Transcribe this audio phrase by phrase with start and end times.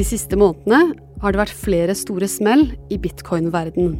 [0.00, 3.98] De siste månedene har det vært flere store smell i bitcoin-verdenen.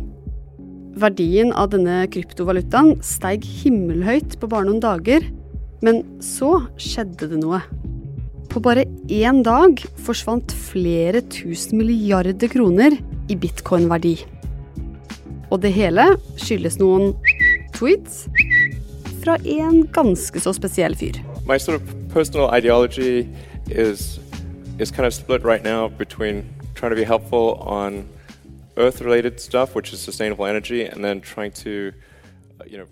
[0.96, 5.26] Verdien av denne kryptovalutaen steig himmelhøyt på bare noen dager,
[5.84, 7.60] men så skjedde det noe.
[8.48, 12.96] På bare én dag forsvant flere tusen milliarder kroner
[13.28, 14.14] i bitcoin-verdi.
[15.52, 17.12] Og det hele skyldes noen
[17.76, 18.24] tweets
[19.20, 21.20] fra en ganske så spesiell fyr.
[21.44, 22.48] My sort of personal
[24.80, 28.08] is kind of split right now between trying to be helpful on
[28.76, 31.92] earth-related stuff, which is sustainable energy, and then trying to
[32.60, 32.86] uh,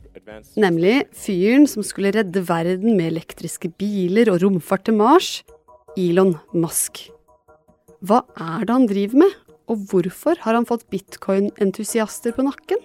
[0.57, 5.43] Nemlig fyren som skulle redde verden med elektriske biler og romfart til Mars,
[5.97, 7.07] Elon Musk.
[8.05, 9.37] Hva er det han driver med,
[9.69, 12.81] og hvorfor har han fått bitcoin-entusiaster på nakken?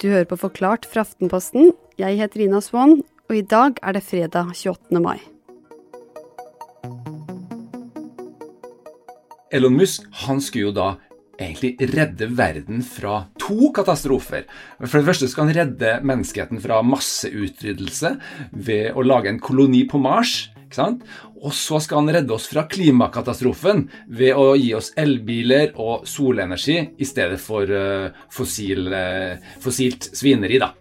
[0.00, 1.72] Du hører på Forklart fra Aftenposten.
[2.00, 5.00] Jeg heter Rina Swann, og i dag er det fredag 28.
[5.00, 5.33] mai.
[9.54, 10.88] Elon Musk han skulle jo da
[11.38, 14.48] egentlig redde verden fra to katastrofer.
[14.82, 18.16] For det første skal han redde menneskeheten fra masseutryddelse
[18.50, 20.50] ved å lage en koloni på Mars.
[20.64, 21.06] ikke sant?
[21.38, 26.80] Og så skal han redde oss fra klimakatastrofen ved å gi oss elbiler og solenergi
[26.98, 30.58] i stedet for uh, fossil, uh, fossilt svineri.
[30.58, 30.72] da.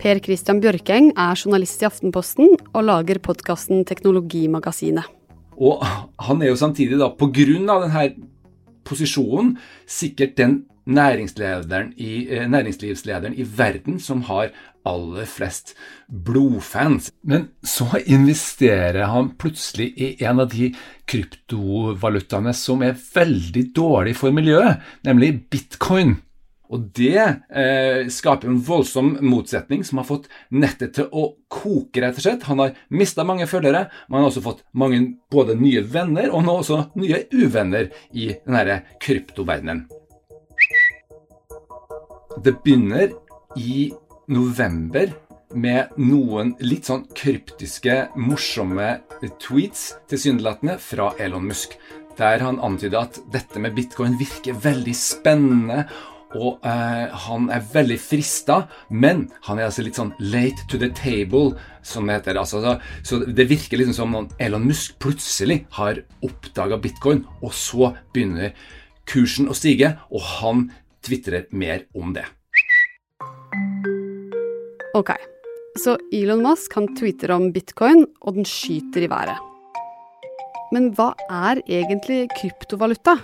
[0.00, 5.19] Per Christian Bjørkeng er journalist i Aftenposten og lager podkasten Teknologimagasinet.
[5.60, 8.08] Og han er jo samtidig, da, på grunn av denne
[8.88, 9.54] posisjonen,
[9.88, 14.50] sikkert den næringslederen i, eh, næringslivslederen i verden som har
[14.86, 15.74] aller flest
[16.08, 17.10] blodfans.
[17.22, 20.72] Men så investerer han plutselig i en av de
[21.06, 26.16] kryptovalutaene som er veldig dårlig for miljøet, nemlig bitcoin.
[26.70, 32.18] Og det eh, skaper en voldsom motsetning som har fått nettet til å koke, rett
[32.20, 32.46] og slett.
[32.46, 35.00] Han har mista mange følgere, men han har også fått mange
[35.34, 39.88] både nye venner og nå også nye uvenner i denne kryptoverdenen.
[42.40, 43.10] Det begynner
[43.58, 43.90] i
[44.30, 45.10] november
[45.50, 49.00] med noen litt sånn kryptiske, morsomme
[49.42, 51.74] tweets tilsynelatende fra Elon Musk.
[52.20, 55.84] Der han antyder at dette med bitcoin virker veldig spennende,
[56.38, 60.90] og eh, han er veldig frista, men han er altså litt sånn late to the
[60.94, 62.38] table, som det heter.
[62.38, 67.54] Altså, så, så det virker liksom som om Elon Musk plutselig har oppdaga bitcoin, og
[67.56, 68.54] så begynner
[69.10, 70.68] kursen å stige, og han
[71.02, 72.26] tvitrer mer om det.
[74.94, 75.12] Ok,
[75.78, 79.46] så Elon Musk han tweeter om bitcoin, og den skyter i været.
[80.70, 83.16] Men hva er egentlig kryptovaluta?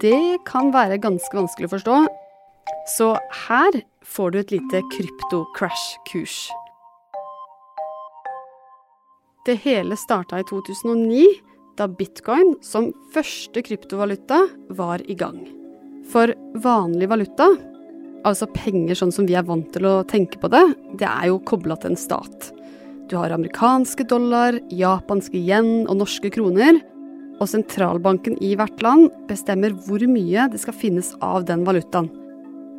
[0.00, 1.96] Det kan være ganske vanskelig å forstå,
[2.94, 3.08] så
[3.46, 6.36] her får du et lite krypto-crash-kurs.
[9.44, 11.24] Det hele starta i 2009,
[11.76, 14.44] da bitcoin som første kryptovaluta
[14.78, 15.42] var i gang.
[16.12, 16.32] For
[16.62, 17.50] vanlig valuta,
[18.24, 20.64] altså penger sånn som vi er vant til å tenke på det,
[21.00, 22.52] det er jo kobla til en stat.
[23.10, 26.78] Du har amerikanske dollar, japanske yen og norske kroner.
[27.42, 32.10] Og sentralbanken i hvert land bestemmer hvor mye det skal finnes av den valutaen.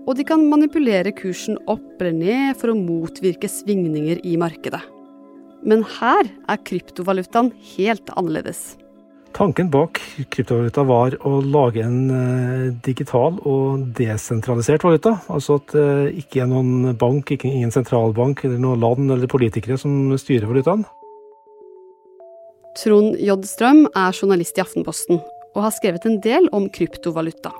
[0.05, 4.83] Og de kan manipulere kursen opp eller ned for å motvirke svingninger i markedet.
[5.65, 8.75] Men her er kryptovalutaen helt annerledes.
[9.35, 9.99] Tanken bak
[10.31, 15.17] kryptovaluta var å lage en eh, digital og desentralisert valuta.
[15.27, 19.75] Altså at det ikke er noen bank, ikke ingen sentralbank eller noen land eller politikere
[19.81, 20.85] som styrer valutaen.
[22.75, 23.35] Trond J.
[23.47, 25.21] Strøm er journalist i Aftenposten
[25.55, 27.53] og har skrevet en del om kryptovaluta.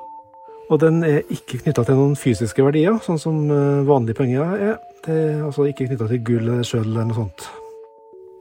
[0.65, 4.73] Og den er ikke knytta til noen fysiske verdier, sånn som eh, vanlige penger er.
[5.05, 7.45] Det er altså ikke knytta til gull eller sølv eller noe sånt.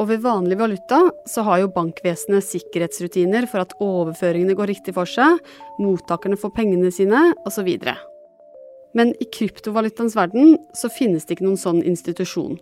[0.03, 5.07] Og ved vanlig valuta så har jo bankvesenet sikkerhetsrutiner for at overføringene går riktig for
[5.07, 5.39] seg,
[5.79, 7.71] mottakerne får pengene sine, osv.
[8.99, 12.59] Men i kryptovalutaens verden så finnes det ikke noen sånn institusjon.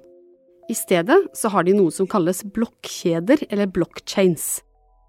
[0.70, 4.60] I stedet så har de noe som kalles blokkjeder, eller blockchains.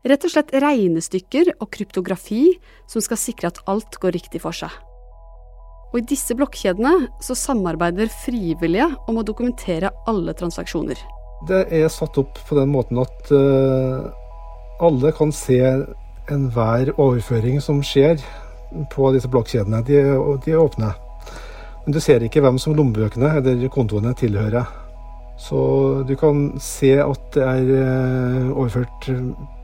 [0.03, 2.57] Rett og slett regnestykker og kryptografi
[2.91, 4.73] som skal sikre at alt går riktig for seg.
[5.93, 10.97] Og i disse blokkjedene så samarbeider frivillige om å dokumentere alle transaksjoner.
[11.47, 14.09] Det er satt opp på den måten at uh,
[14.83, 15.61] alle kan se
[16.31, 18.17] enhver overføring som skjer
[18.91, 19.83] på disse blokkjedene.
[19.85, 20.01] De,
[20.43, 20.95] de, er åpne.
[21.85, 24.82] Men du ser ikke hvem som lommebøkene eller kontoene tilhører.
[25.39, 29.09] Så du kan se at det er uh, overført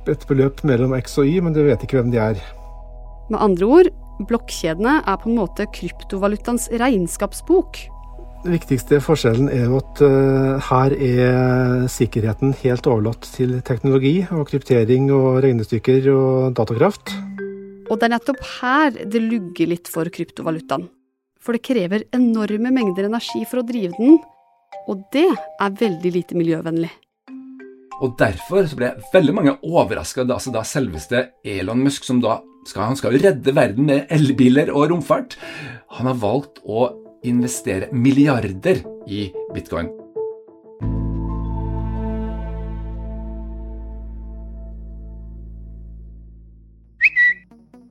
[0.10, 2.42] et beløp mellom X og Y, men du vet ikke hvem de er.
[3.30, 3.92] Med andre ord,
[4.28, 7.80] blokkjedene er på en måte kryptovalutaens regnskapsbok.
[8.44, 14.48] Den viktigste forskjellen er jo at uh, her er sikkerheten helt overlatt til teknologi og
[14.50, 17.14] kryptering og regnestykker og datakraft.
[17.90, 20.88] Og det er nettopp her det lugger litt for kryptovalutaen.
[21.40, 24.20] For det krever enorme mengder energi for å drive den,
[24.90, 26.92] og det er veldig lite miljøvennlig.
[28.00, 32.40] Og derfor så ble veldig mange overraska da, altså da selveste Elon Musk, som da
[32.68, 35.36] skal, han skal redde verden med elbiler og romfart,
[35.98, 36.90] han har valgt å
[37.28, 39.92] investere milliarder i bitcoin.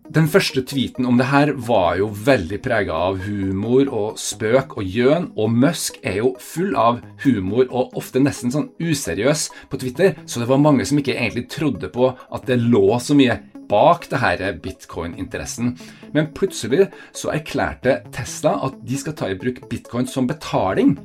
[0.08, 4.87] Den første tweeten om det her var jo veldig prega av humor og spøk og
[4.88, 10.16] gjøn, og Musk er jo full av humor og ofte nesten sånn useriøs på Twitter,
[10.25, 13.37] så det var mange som ikke egentlig trodde på at det lå så mye
[13.69, 15.75] bak det her bitcoin-interessen.
[16.16, 20.96] Men plutselig så erklærte Tesla at de skal ta i bruk bitcoin som betaling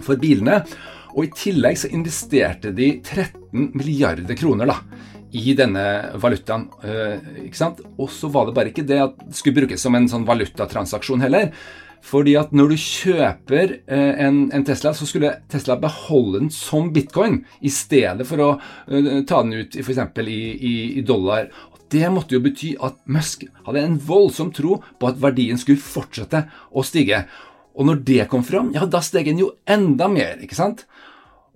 [0.00, 0.62] for bilene.
[1.12, 4.80] Og i tillegg så investerte de 13 milliarder kroner da,
[5.36, 5.84] i denne
[6.20, 6.68] valutaen.
[6.82, 7.82] Eh, ikke sant?
[7.96, 11.24] Og så var det bare ikke det at det skulle brukes som en sånn valutatransaksjon
[11.24, 11.52] heller.
[12.06, 17.42] Fordi at når du kjøper eh, en, Tesla, så skulle Tesla beholde den som bitcoin,
[17.60, 20.00] i stedet for å uh, ta den ut f.eks.
[20.24, 21.50] I, i, i dollar.
[21.90, 26.46] Det måtte jo bety at Musk hadde en voldsom tro på at verdien skulle fortsette
[26.70, 27.24] å stige.
[27.76, 30.86] Og når det kom fram, ja, da steg den jo enda mer, ikke sant?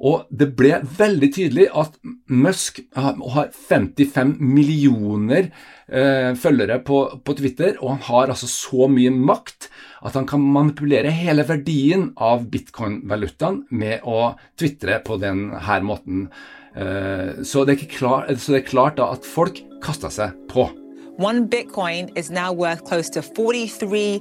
[0.02, 1.94] Og det ble veldig tydelig at
[2.32, 5.50] Musk har 55 millioner
[5.86, 9.68] eh, følgere på, på, Twitter, og han har altså så mye makt
[10.04, 16.26] at han kan manipulere hele verdien av bitcoin-valutaen med å tvitre på denne måten.
[16.74, 20.68] Eh, så, det klar, så, det er klart da at folk kasta seg på.
[21.22, 24.20] One bitcoin is now worth close to 43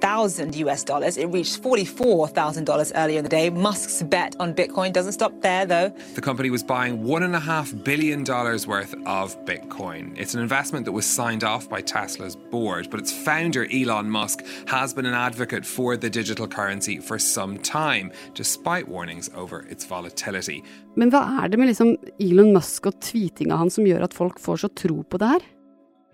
[0.00, 1.16] thousand US dollars.
[1.16, 3.50] It reached forty-four thousand dollars earlier in the day.
[3.50, 5.90] Musk's bet on Bitcoin doesn't stop there, though.
[6.14, 10.16] The company was buying one and a half billion dollars worth of Bitcoin.
[10.18, 14.44] It's an investment that was signed off by Tesla's board, but its founder Elon Musk
[14.66, 19.84] has been an advocate for the digital currency for some time, despite warnings over its
[19.84, 20.62] volatility.
[20.96, 24.40] Men hva er det med liksom Elon Musk og tweetinga hans som gjør at folk
[24.42, 25.46] får så tro på det her?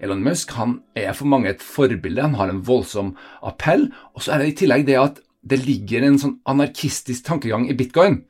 [0.03, 3.15] Elon Musk han er for mange et forbilde, han har en voldsom
[3.47, 3.89] appell.
[4.15, 7.77] Og så er det i tillegg det at det ligger en sånn anarkistisk tankegang i
[7.77, 8.23] bitcoin.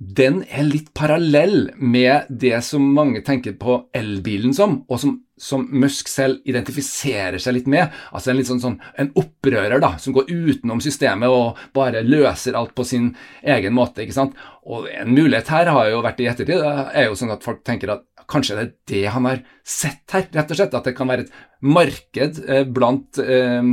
[0.00, 5.66] Den er litt parallell med det som mange tenker på elbilen som, og som, som
[5.76, 7.92] Musk selv identifiserer seg litt med.
[8.08, 12.56] Altså en litt sånn, sånn en opprører da, som går utenom systemet og bare løser
[12.56, 13.12] alt på sin
[13.44, 14.06] egen måte.
[14.06, 14.40] ikke sant?
[14.64, 17.92] Og En mulighet her har jo vært i ettertid, er jo sånn at folk tenker
[17.92, 20.76] at Kanskje det er det han har sett her, rett og slett.
[20.78, 23.64] At det kan være et marked eh, blant eh,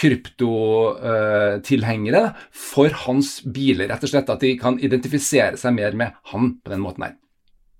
[0.00, 3.88] kryptotilhengere for hans biler.
[3.92, 7.14] Rett og slett at de kan identifisere seg mer med han på den måten her.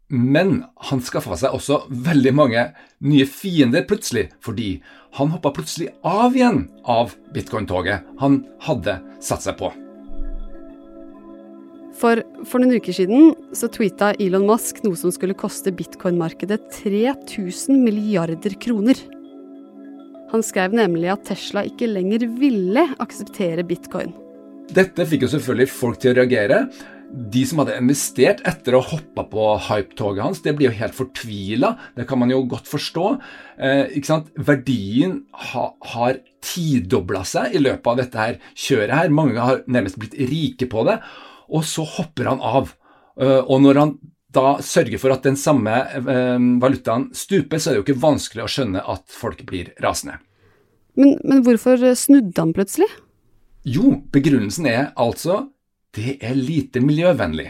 [0.09, 2.69] Men han skaffa seg også veldig mange
[3.03, 4.77] nye fiender plutselig, fordi
[5.19, 9.73] han hoppa plutselig av igjen av bitcoin-toget han hadde satt seg på.
[11.97, 17.81] For for noen uker siden så tweeta Elon Musk noe som skulle koste bitcoin-markedet 3000
[17.83, 19.01] milliarder kroner.
[20.33, 24.13] Han skrev nemlig at Tesla ikke lenger ville akseptere bitcoin.
[24.75, 26.65] Dette fikk jo selvfølgelig folk til å reagere.
[27.07, 30.97] De som hadde investert etter å ha hoppa på hypetoget hans, det blir jo helt
[30.97, 31.71] fortvila.
[31.95, 33.13] Det kan man jo godt forstå.
[33.63, 35.21] Eh, Verdien
[35.53, 39.15] ha, har tidobla seg i løpet av dette her kjøret her.
[39.15, 40.99] Mange har nærmest blitt rike på det
[41.49, 42.75] og så hopper han av.
[43.21, 43.97] Eh, og når han
[44.37, 48.45] da sørger for at den samme eh, valutaen stuper, så er det jo ikke vanskelig
[48.45, 50.19] å skjønne at folk blir rasende.
[50.97, 52.89] Men, men hvorfor snudde han plutselig?
[53.67, 55.47] Jo, begrunnelsen er altså
[55.97, 57.49] det er lite miljøvennlig.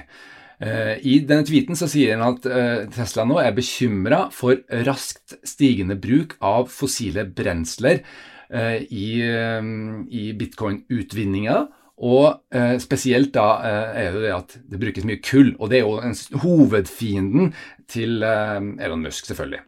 [0.63, 2.47] Eh, I denne tweeten så sier han at
[2.95, 8.05] Tesla nå er bekymra for raskt stigende bruk av fossile brensler
[8.47, 11.57] i, i bitcoin-utvinninga,
[11.97, 15.81] og eh, spesielt da eh, er det det at det brukes mye kull, og det
[15.81, 17.55] er jo en, hovedfienden
[17.89, 19.63] til eh, Elon Musk, selvfølgelig.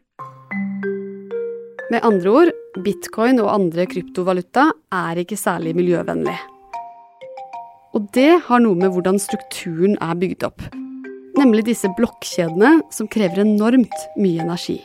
[1.88, 2.52] Med andre ord,
[2.84, 6.36] bitcoin og andre kryptovaluta er ikke særlig miljøvennlig.
[7.96, 10.66] Og det har noe med hvordan strukturen er bygd opp.
[11.38, 14.82] Nemlig disse blokkjedene som krever enormt mye energi.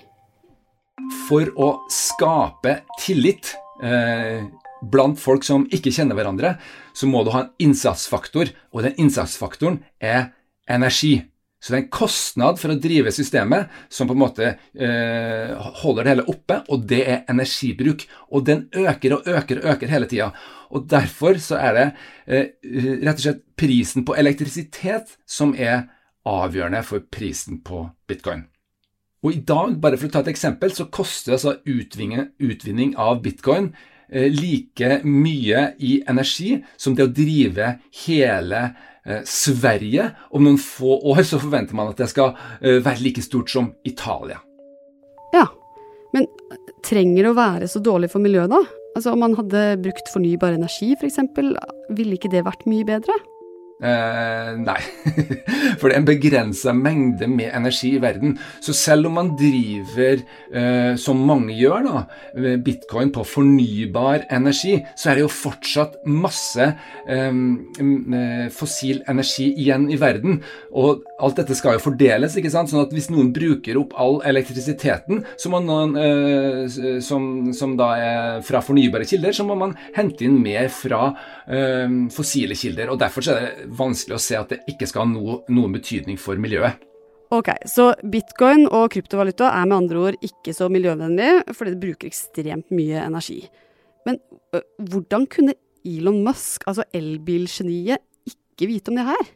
[1.27, 3.51] For å skape tillit
[3.83, 4.47] eh,
[4.91, 6.55] blant folk som ikke kjenner hverandre,
[6.93, 10.33] så må du ha en innsatsfaktor, og den innsatsfaktoren er
[10.69, 11.21] energi.
[11.63, 16.03] Så det er en kostnad for å drive systemet som på en måte eh, holder
[16.03, 18.03] det hele oppe, og det er energibruk.
[18.35, 20.33] Og den øker og øker og øker hele tida.
[20.75, 21.85] Og derfor så er det
[22.27, 22.49] eh,
[23.05, 25.85] rett og slett prisen på elektrisitet som er
[26.27, 28.43] avgjørende for prisen på bitcoin.
[29.23, 33.71] Og i dag, bare for å ta et eksempel, så koster altså utvinning, av bitcoin
[34.10, 37.74] like mye i energi som det å drive
[38.05, 38.62] hele
[39.05, 40.10] eh, Sverige.
[40.31, 43.74] Om noen få år så forventer man at det skal eh, være like stort som
[43.88, 44.39] Italia.
[45.33, 45.48] Ja,
[46.13, 46.27] men
[46.86, 48.62] trenger det å være så dårlig for miljøet, da?
[48.93, 51.17] Altså Om man hadde brukt fornybar energi f.eks.,
[51.98, 53.15] ville ikke det vært mye bedre?
[53.83, 54.79] Eh, nei,
[55.79, 58.37] for det er en begrensa mengde med energi i verden.
[58.63, 60.23] Så selv om man driver,
[60.55, 62.03] eh, som mange gjør, da,
[62.63, 69.89] bitcoin på fornybar energi, så er det jo fortsatt masse eh, eh, fossil energi igjen
[69.91, 70.39] i verden.
[70.71, 72.71] Og alt dette skal jo fordeles, ikke sant?
[72.71, 77.89] sånn at hvis noen bruker opp all elektrisiteten så må noen, eh, som, som, da
[77.99, 81.09] er fra fornybare kilder, så må man hente inn mer fra
[81.47, 82.93] eh, fossile kilder.
[82.93, 85.75] og Derfor så er det vanskelig å se at det ikke skal ha no, noen
[85.75, 86.82] betydning for miljøet.
[87.34, 92.10] Ok, Så bitcoin og kryptovaluta er med andre ord ikke så miljøvennlig, fordi det bruker
[92.12, 93.39] ekstremt mye energi.
[94.06, 94.20] Men
[94.53, 99.32] øh, hvordan kunne Elon Musk, altså elbilgeniet, ikke vite om det her?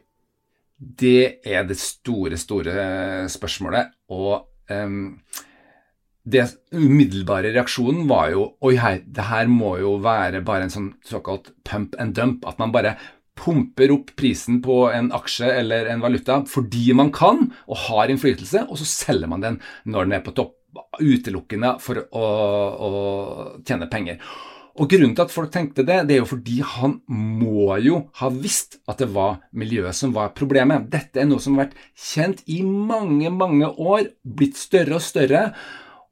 [0.78, 3.90] Det er det store, store spørsmålet.
[4.14, 5.18] Og um,
[6.22, 10.90] det umiddelbare reaksjonen var jo Oi, hei, det her må jo være bare en sånn
[11.08, 12.46] såkalt pump and dump.
[12.46, 12.94] At man bare
[13.38, 18.66] pumper opp prisen på en aksje eller en valuta fordi man kan og har innflytelse,
[18.68, 20.54] og så selger man den når den er på topp,
[20.98, 22.28] utelukkende for å,
[22.84, 22.90] å
[23.66, 24.18] tjene penger.
[24.78, 28.28] Og Grunnen til at folk tenkte det, det er jo fordi han må jo ha
[28.30, 30.86] visst at det var miljøet som var problemet.
[30.92, 35.48] Dette er noe som har vært kjent i mange, mange år, blitt større og større.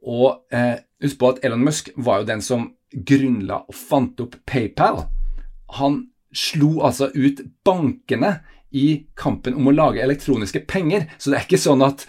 [0.02, 4.35] Og eh, husk på at Elon Musk var jo den som grunnla og fant opp
[4.49, 5.04] PayPal.
[5.78, 6.02] Han
[6.36, 8.36] slo altså ut bankene
[8.76, 12.04] i kampen om å lage elektroniske penger, så det er ikke sånn at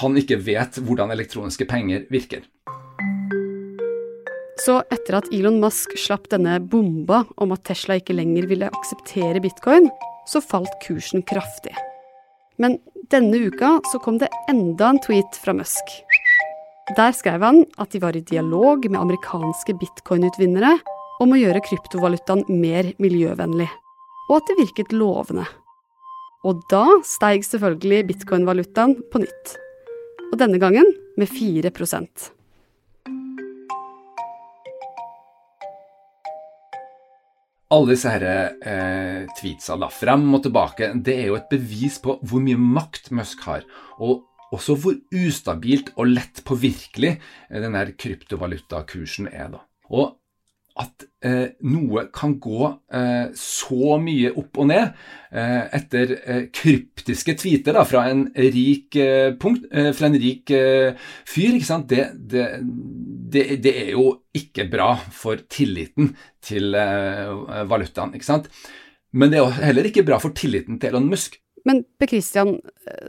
[0.00, 2.46] han ikke vet hvordan elektroniske penger virker.
[4.64, 9.42] Så etter at Elon Musk slapp denne bomba om at Tesla ikke lenger ville akseptere
[9.44, 9.90] bitcoin,
[10.26, 11.74] så falt kursen kraftig.
[12.58, 12.78] Men
[13.12, 15.92] denne uka så kom det enda en tweet fra Musk.
[16.96, 20.78] Der skrev han at de var i dialog med amerikanske bitcoin-utvinnere
[21.22, 23.68] om å gjøre kryptovalutaen mer miljøvennlig,
[24.28, 25.46] og at det virket lovende.
[26.46, 29.54] Og da steig selvfølgelig bitcoin-valutaen på nytt.
[30.30, 31.72] Og denne gangen med 4
[37.66, 38.22] Alle disse her,
[38.62, 43.10] eh, tweetsa da, frem og tilbake, det er jo et bevis på hvor mye makt
[43.10, 43.64] Musk har.
[43.98, 44.22] Og
[44.54, 49.50] også hvor ustabilt og lett påvirkelig eh, denne kryptovalutakursen er.
[49.56, 49.64] da.
[49.90, 50.14] Og
[50.76, 54.82] at eh, noe kan gå eh, så mye opp og ned
[55.32, 60.52] eh, etter eh, kryptiske tweeter da, fra en rik, eh, punkt, eh, fra en rik
[61.26, 61.56] fyr,
[61.88, 62.44] det, det,
[63.32, 66.12] det, det, er jo ikke bra for tilliten
[66.44, 68.12] til valutaen.
[69.16, 71.40] Men det er jo heller ikke bra for tilliten til Elon Musk.
[71.66, 72.58] Men Per Christian,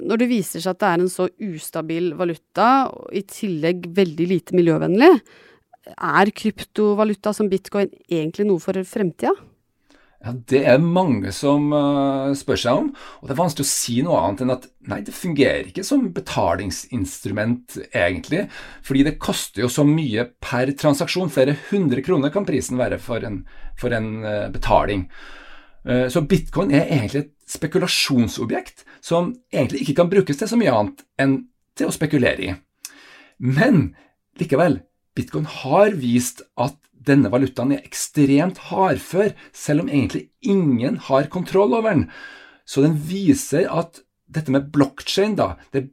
[0.02, 4.30] når det viser seg at det er en så ustabil valuta, og i tillegg veldig
[4.32, 5.12] lite miljøvennlig,
[5.96, 9.36] er kryptovaluta som bitcoin egentlig noe for fremtida?
[10.18, 12.88] Ja, Det er mange som uh, spør seg om,
[13.22, 16.08] og det er vanskelig å si noe annet enn at nei, det fungerer ikke som
[16.16, 18.48] betalingsinstrument egentlig,
[18.86, 21.30] fordi det koster jo så mye per transaksjon.
[21.34, 23.44] Flere hundre kroner kan prisen være for en,
[23.78, 25.06] for en uh, betaling.
[25.86, 30.74] Uh, så bitcoin er egentlig et spekulasjonsobjekt som egentlig ikke kan brukes til så mye
[30.74, 31.40] annet enn
[31.78, 32.56] til å spekulere i.
[33.38, 33.92] Men
[34.42, 34.82] likevel,
[35.18, 41.76] Bitcoin har vist at denne valutaen er ekstremt hardfør, selv om egentlig ingen har kontroll
[41.78, 42.06] over den.
[42.68, 45.38] Så den viser at dette med blokkjein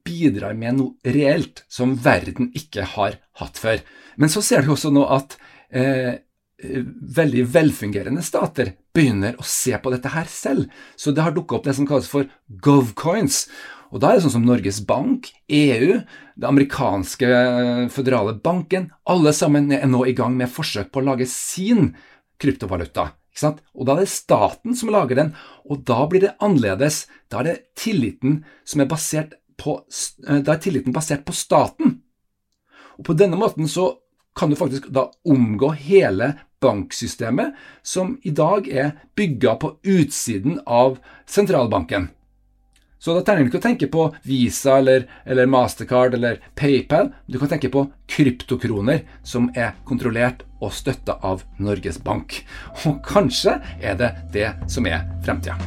[0.02, 3.82] bidrar med noe reelt som verden ikke har hatt før.
[4.18, 5.36] Men så ser du også nå at
[5.70, 6.18] eh,
[7.18, 10.66] veldig velfungerende stater begynner å se på dette her selv.
[10.96, 13.44] Så det har dukka opp det som kalles for govcoins.
[13.94, 16.00] Og da er det sånn som Norges Bank, EU,
[16.34, 17.28] det amerikanske
[17.94, 21.92] føderale banken, alle sammen er nå i gang med forsøk på å lage sin
[22.42, 23.12] kryptovaluta.
[23.44, 25.30] Og da er det staten som lager den,
[25.66, 27.04] og da blir det annerledes.
[27.30, 28.42] Da er det tilliten
[28.74, 29.84] er basert på,
[30.26, 32.00] eh, da er tilliten basert på staten.
[32.98, 33.98] Og på denne måten så
[34.34, 40.98] kan du faktisk da omgå hele banksystemet, som i dag er bygga på utsiden av
[41.26, 42.10] sentralbanken.
[43.04, 47.10] Så da trenger du ikke å tenke på Visa eller, eller Mastercard eller PayPal.
[47.28, 52.38] Du kan tenke på kryptokroner som er kontrollert og støtta av Norges Bank.
[52.88, 55.58] Og kanskje er det det som er fremtida.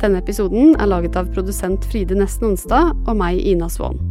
[0.00, 4.09] Denne episoden er laget av produsent Fride Nesten Onsdag og meg, Ina Svaan.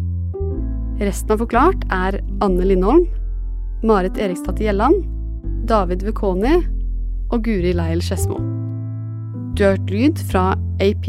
[1.00, 3.06] Resten av Forklart er Anne Lindholm,
[3.88, 5.06] Marit Eriksdatter Gjelland,
[5.70, 6.58] David Vekoni
[7.32, 8.36] og Guri Leil Skedsmo.
[9.60, 11.08] Hørt lyd fra AP,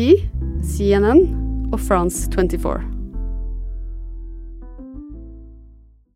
[0.63, 1.25] CNN
[1.73, 3.00] og France 24.